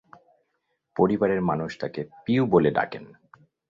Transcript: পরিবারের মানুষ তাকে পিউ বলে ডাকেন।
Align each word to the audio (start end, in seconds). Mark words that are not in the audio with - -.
পরিবারের 0.95 1.41
মানুষ 1.41 1.71
তাকে 1.79 2.01
পিউ 2.25 2.43
বলে 2.45 2.69
ডাকেন। 2.71 3.05